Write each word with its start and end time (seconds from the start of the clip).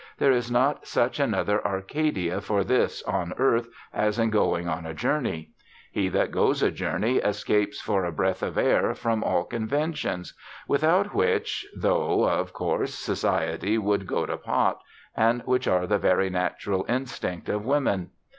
There 0.17 0.31
is 0.31 0.49
not 0.49 0.87
such 0.87 1.19
another 1.19 1.63
Arcadia 1.63 2.41
for 2.41 2.63
this 2.63 3.03
on 3.03 3.33
earth 3.37 3.67
as 3.93 4.17
in 4.17 4.31
going 4.31 4.67
a 4.67 4.95
journey. 4.95 5.51
He 5.91 6.09
that 6.09 6.31
goes 6.31 6.63
a 6.63 6.71
journey 6.71 7.17
escapes, 7.17 7.79
for 7.81 8.03
a 8.03 8.11
breath 8.11 8.41
of 8.41 8.57
air, 8.57 8.95
from 8.95 9.23
all 9.23 9.43
conventions; 9.43 10.33
without 10.67 11.13
which, 11.13 11.67
though, 11.77 12.23
of 12.27 12.51
course, 12.51 12.95
society 12.95 13.77
would 13.77 14.07
go 14.07 14.25
to 14.25 14.37
pot; 14.37 14.81
and 15.15 15.43
which 15.43 15.67
are 15.67 15.85
the 15.85 15.99
very 15.99 16.31
natural 16.31 16.83
instinct 16.89 17.47
of 17.47 17.63
women. 17.63 18.09